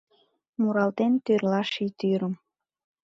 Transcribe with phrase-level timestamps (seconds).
[0.59, 2.33] Муралтен, тӱрла ший тӱрым